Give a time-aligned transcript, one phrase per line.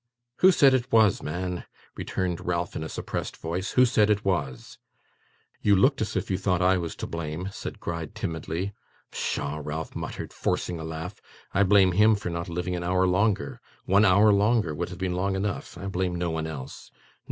[0.37, 1.63] 'Who said it was, man?'
[1.95, 3.73] returned Ralph, in a suppressed voice.
[3.73, 4.79] 'Who said it was?'
[5.61, 8.73] 'You looked as if you thought I was to blame,' said Gride, timidly.
[9.11, 11.21] 'Pshaw!' Ralph muttered, forcing a laugh.
[11.53, 13.61] 'I blame him for not living an hour longer.
[13.85, 15.77] One hour longer would have been long enough.
[15.77, 16.89] I blame no one else.